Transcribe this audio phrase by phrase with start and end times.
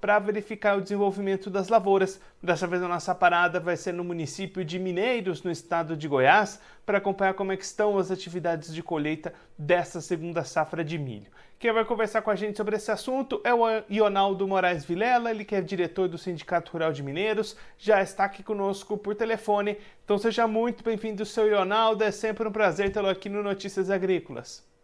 [0.00, 2.20] para verificar o desenvolvimento das lavouras.
[2.42, 6.60] Dessa vez a nossa parada vai ser no município de Mineiros, no estado de Goiás,
[6.84, 11.30] para acompanhar como é estão as atividades de colheita dessa segunda safra de milho.
[11.58, 15.44] Quem vai conversar com a gente sobre esse assunto é o Ionaldo Moraes Vilela, ele
[15.44, 19.78] que é diretor do Sindicato Rural de Mineiros, já está aqui conosco por telefone.
[20.04, 24.75] Então seja muito bem-vindo, seu Ionaldo, é sempre um prazer tê-lo aqui no Notícias Agrícolas.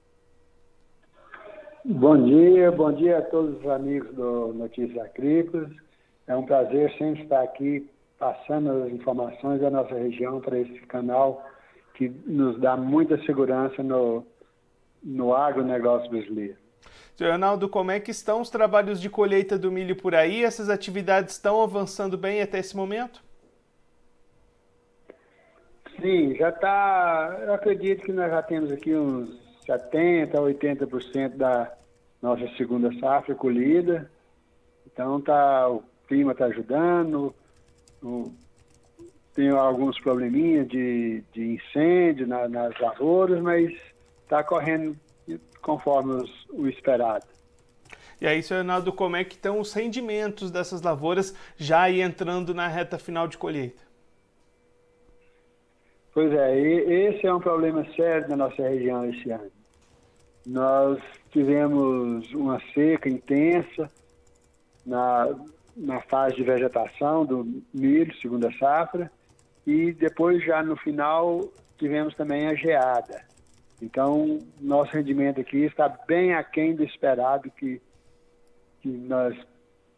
[1.85, 5.69] Bom dia, bom dia a todos os amigos do Notícias Agrícolas.
[6.29, 7.91] É um prazer sempre estar aqui
[8.21, 11.45] passando as informações da nossa região para esse canal
[11.95, 14.25] que nos dá muita segurança no,
[15.03, 16.57] no agronegócio brasileiro.
[17.17, 20.45] Senhor Arnaldo, como é que estão os trabalhos de colheita do milho por aí?
[20.45, 23.25] Essas atividades estão avançando bem até esse momento?
[26.01, 27.41] Sim, já está.
[27.45, 31.73] Eu acredito que nós já temos aqui uns 70% a 80% da
[32.21, 34.11] nossa segunda safra colhida.
[34.87, 37.35] Então tá, o clima está ajudando,
[38.03, 38.33] o,
[39.35, 43.73] tem alguns probleminhas de, de incêndio na, nas lavouras, mas
[44.23, 44.97] está correndo
[45.61, 47.25] conforme os, o esperado.
[48.21, 52.69] E aí, senhor Ronaldo, como é que estão os rendimentos dessas lavouras já entrando na
[52.69, 53.83] reta final de colheita?
[56.15, 59.51] Pois é, esse é um problema sério na nossa região esse ano.
[60.47, 63.91] Nós tivemos uma seca intensa
[64.85, 65.35] na,
[65.75, 69.11] na fase de vegetação do milho, segunda safra,
[69.67, 71.49] e depois já no final
[71.79, 73.25] tivemos também a geada.
[73.81, 77.81] Então, nosso rendimento aqui está bem aquém do esperado, que,
[78.81, 79.35] que nós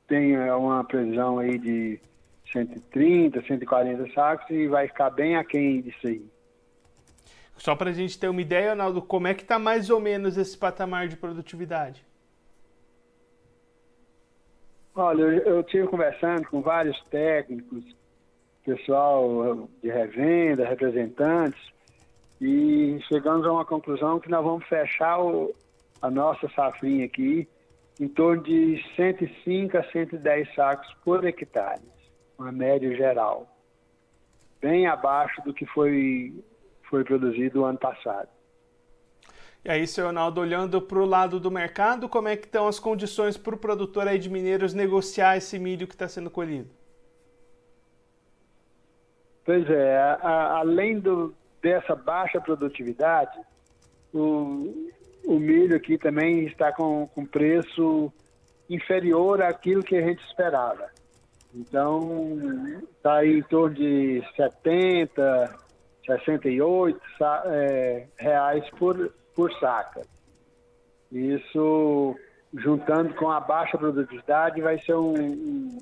[0.07, 2.01] tenha uma previsão aí de
[2.55, 6.25] 130, 140 sacos e vai ficar bem aquém disso aí.
[7.57, 10.37] Só para a gente ter uma ideia, Arnaldo, como é que está mais ou menos
[10.37, 12.05] esse patamar de produtividade?
[14.95, 17.85] Olha, eu, eu tive conversando com vários técnicos,
[18.65, 21.61] pessoal de revenda, representantes,
[22.41, 25.55] e chegamos a uma conclusão que nós vamos fechar o,
[26.01, 27.49] a nossa safrinha aqui
[27.99, 31.94] em torno de 105 a 110 sacos por hectare
[32.39, 33.49] uma média geral,
[34.61, 36.35] bem abaixo do que foi,
[36.89, 38.29] foi produzido o ano passado.
[39.65, 42.79] E aí, seu Ronaldo, olhando para o lado do mercado, como é que estão as
[42.79, 46.69] condições para o produtor aí de Mineiros negociar esse milho que está sendo colhido?
[49.43, 53.39] Pois é, a, a, além do, dessa baixa produtividade,
[54.13, 54.91] o,
[55.27, 58.13] o milho aqui também está com, com preço
[58.69, 60.91] inferior àquilo que a gente esperava.
[61.55, 62.37] Então,
[62.97, 65.57] está aí em torno de 70,
[66.05, 67.01] 68
[67.47, 70.03] é, reais por, por saca.
[71.13, 72.17] Isso,
[72.53, 75.79] juntando com a baixa produtividade, vai ser um, um,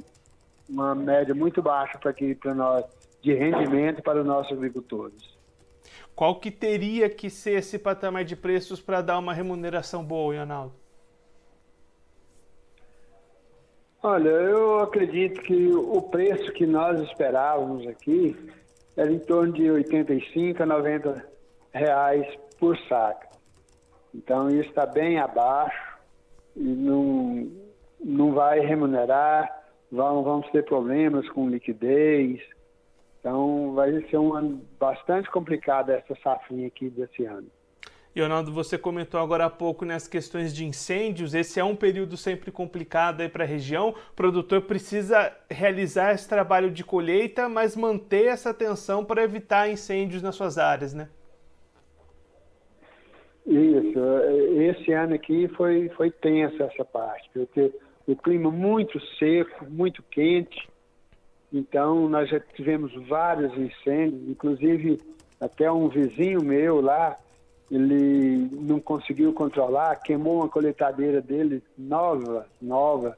[0.69, 2.85] uma média muito baixa para aqui para nós
[3.23, 5.33] de rendimento para os nossos agricultores.
[6.15, 10.82] Qual que teria que ser esse patamar de preços para dar uma remuneração boa, Ronaldo?
[14.05, 18.37] Olha, eu acredito que o preço que nós esperávamos aqui
[18.97, 21.25] era em torno de 85 a 90
[21.73, 22.27] reais
[22.59, 23.29] por saca.
[24.13, 25.99] Então isso está bem abaixo
[26.57, 27.49] e não,
[28.05, 29.49] não vai remunerar,
[29.91, 32.41] vamos, vamos ter problemas com liquidez.
[33.21, 37.47] Então vai ser um ano bastante complicado essa safrinha aqui desse ano.
[38.15, 41.33] Leonardo, você comentou agora há pouco nas questões de incêndios.
[41.33, 43.91] Esse é um período sempre complicado para a região.
[43.91, 50.23] O produtor precisa realizar esse trabalho de colheita, mas manter essa atenção para evitar incêndios
[50.23, 51.09] nas suas áreas, né?
[53.47, 53.99] Isso.
[54.61, 57.73] Esse ano aqui foi, foi tensa essa parte, porque
[58.07, 60.69] o clima muito seco, muito quente.
[61.51, 65.01] Então, nós já tivemos vários incêndios, inclusive
[65.41, 67.19] até um vizinho meu lá
[67.73, 73.17] ele não conseguiu controlar, queimou uma coletadeira dele nova, nova,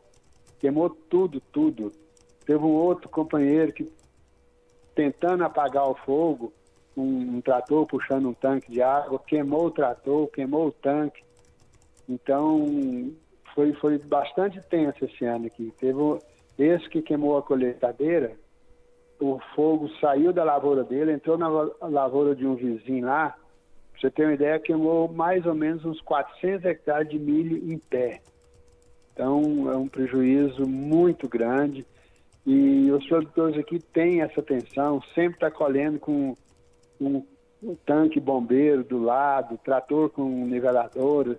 [0.61, 1.91] queimou tudo, tudo.
[2.47, 3.91] Teve um outro companheiro que,
[4.95, 6.53] tentando apagar o fogo,
[6.97, 11.25] um, um trator puxando um tanque de água, queimou o trator, queimou o tanque.
[12.09, 13.13] Então,
[13.57, 15.75] foi, foi bastante tenso esse ano aqui.
[15.81, 15.99] Teve
[16.57, 18.37] esse que queimou a coletadeira,
[19.19, 21.49] o fogo saiu da lavoura dele, entrou na
[21.89, 23.37] lavoura de um vizinho lá,
[24.01, 28.21] você ter uma ideia, queimou mais ou menos uns 400 hectares de milho em pé.
[29.13, 31.87] Então, é um prejuízo muito grande.
[32.47, 36.37] E os produtores aqui têm essa atenção, sempre está colhendo com
[37.01, 37.25] um,
[37.63, 41.39] um, tanque bombeiro do lado, trator com niveladora,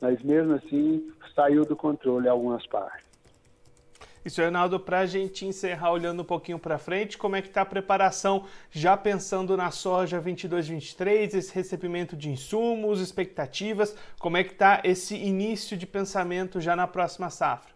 [0.00, 3.13] mas mesmo assim saiu do controle algumas partes.
[4.30, 7.60] Senhor Arnaldo, para a gente encerrar olhando um pouquinho para frente, como é que está
[7.60, 14.52] a preparação, já pensando na soja 22-23, esse recebimento de insumos, expectativas, como é que
[14.52, 17.74] está esse início de pensamento já na próxima safra?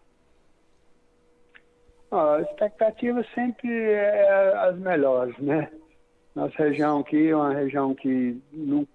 [2.10, 5.70] a expectativa sempre é as melhores, né?
[6.34, 8.88] Nossa região aqui é uma região que não,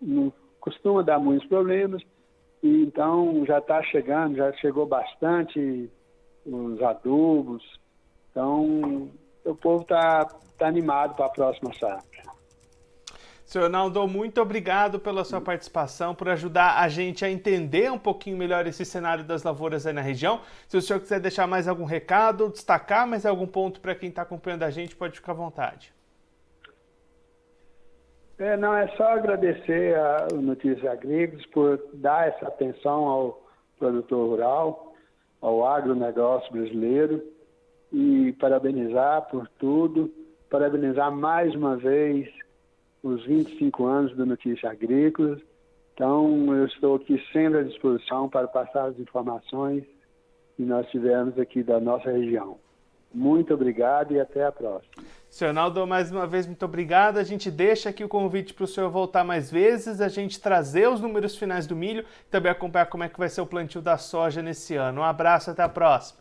[0.00, 2.02] não costuma dar muitos problemas,
[2.62, 5.88] e então já está chegando, já chegou bastante
[6.50, 7.62] os adubos.
[8.30, 9.10] Então,
[9.44, 10.24] o povo está
[10.58, 12.08] tá animado para a próxima safra.
[13.44, 18.36] Senhor Naldo, muito obrigado pela sua participação, por ajudar a gente a entender um pouquinho
[18.36, 20.42] melhor esse cenário das lavouras aí na região.
[20.68, 24.20] Se o senhor quiser deixar mais algum recado, destacar mais algum ponto para quem está
[24.20, 25.94] acompanhando a gente, pode ficar à vontade.
[28.38, 33.42] É, não, é só agradecer a Notícias Agrícolas por dar essa atenção ao
[33.78, 34.87] produtor rural
[35.40, 37.22] ao agronegócio brasileiro
[37.92, 40.12] e parabenizar por tudo,
[40.50, 42.28] parabenizar mais uma vez
[43.02, 45.40] os 25 anos do Notícia Agrícolas.
[45.94, 49.84] Então, eu estou aqui sempre à disposição para passar as informações
[50.56, 52.58] que nós tivemos aqui da nossa região.
[53.12, 55.04] Muito obrigado e até a próxima.
[55.30, 57.18] Senhor Naldo, mais uma vez, muito obrigado.
[57.18, 60.88] A gente deixa aqui o convite para o senhor voltar mais vezes, a gente trazer
[60.88, 63.82] os números finais do milho e também acompanhar como é que vai ser o plantio
[63.82, 65.00] da soja nesse ano.
[65.00, 66.20] Um abraço, até a próxima.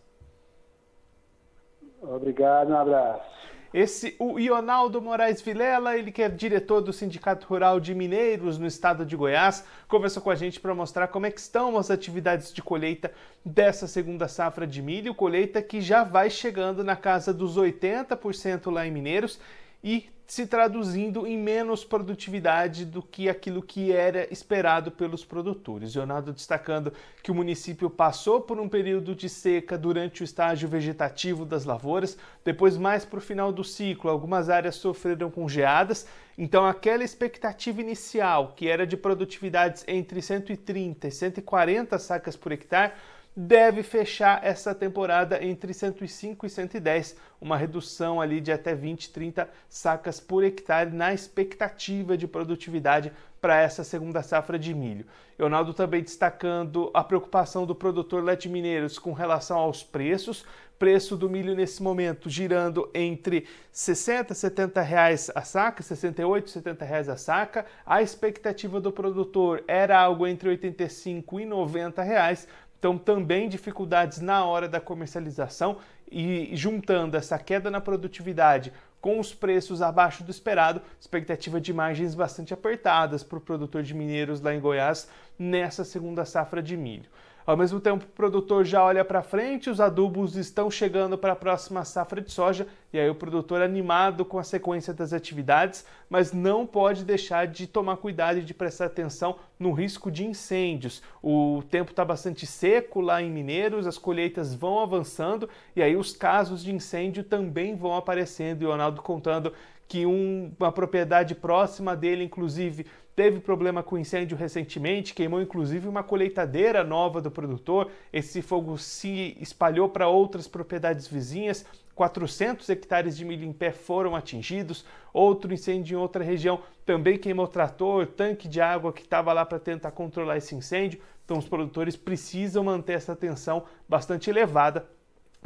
[2.01, 3.37] Obrigado, um abraço.
[3.73, 8.65] Esse, o Ionaldo Moraes Vilela, ele que é diretor do Sindicato Rural de Mineiros no
[8.65, 12.53] estado de Goiás, conversou com a gente para mostrar como é que estão as atividades
[12.53, 13.11] de colheita
[13.43, 18.87] dessa segunda safra de milho, colheita que já vai chegando na casa dos 80% lá
[18.87, 19.39] em Mineiros
[19.83, 25.95] e se traduzindo em menos produtividade do que aquilo que era esperado pelos produtores.
[25.95, 26.91] Leonardo destacando
[27.23, 32.17] que o município passou por um período de seca durante o estágio vegetativo das lavouras,
[32.43, 36.05] depois mais para o final do ciclo, algumas áreas sofreram com geadas,
[36.37, 42.91] então aquela expectativa inicial, que era de produtividades entre 130 e 140 sacas por hectare,
[43.39, 49.47] deve fechar essa temporada entre 105 e 110, uma redução ali de até 20, 30
[49.69, 55.05] sacas por hectare na expectativa de produtividade para essa segunda safra de milho.
[55.37, 60.43] Leonardo também destacando a preocupação do produtor Lete Mineiros com relação aos preços,
[60.79, 66.49] preço do milho nesse momento girando entre 60 e 70 reais a saca, 68 e
[66.49, 67.65] 70 reais a saca.
[67.85, 72.47] A expectativa do produtor era algo entre 85 e 90 reais,
[72.79, 75.77] então, também dificuldades na hora da comercialização
[76.11, 78.71] e juntando essa queda na produtividade
[79.01, 83.93] com os preços abaixo do esperado, expectativa de margens bastante apertadas para o produtor de
[83.93, 87.09] mineiros lá em Goiás nessa segunda safra de milho.
[87.47, 91.35] Ao mesmo tempo, o produtor já olha para frente, os adubos estão chegando para a
[91.35, 96.33] próxima safra de soja, e aí o produtor animado com a sequência das atividades, mas
[96.33, 101.01] não pode deixar de tomar cuidado e de prestar atenção no risco de incêndios.
[101.23, 106.11] O tempo está bastante seco lá em Mineiros, as colheitas vão avançando e aí os
[106.11, 108.61] casos de incêndio também vão aparecendo.
[108.61, 109.53] E o Ronaldo contando
[109.87, 112.85] que um, uma propriedade próxima dele, inclusive,
[113.17, 117.89] teve problema com incêndio recentemente, queimou inclusive uma colheitadeira nova do produtor.
[118.13, 121.65] Esse fogo se espalhou para outras propriedades vizinhas.
[121.95, 124.85] 400 hectares de milho em pé foram atingidos.
[125.11, 129.57] Outro incêndio em outra região também queimou trator, tanque de água que estava lá para
[129.57, 131.01] tentar controlar esse incêndio.
[131.25, 134.87] Então, os produtores precisam manter essa tensão bastante elevada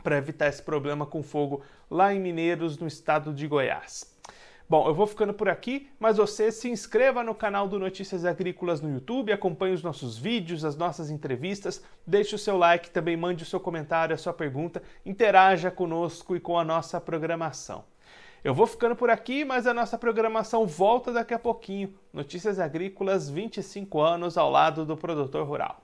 [0.03, 4.10] para evitar esse problema com fogo lá em Mineiros, no estado de Goiás.
[4.71, 8.79] Bom, eu vou ficando por aqui, mas você se inscreva no canal do Notícias Agrícolas
[8.79, 13.43] no YouTube, acompanhe os nossos vídeos, as nossas entrevistas, deixe o seu like, também mande
[13.43, 17.83] o seu comentário, a sua pergunta, interaja conosco e com a nossa programação.
[18.45, 21.93] Eu vou ficando por aqui, mas a nossa programação volta daqui a pouquinho.
[22.13, 25.83] Notícias Agrícolas 25 anos ao lado do produtor rural.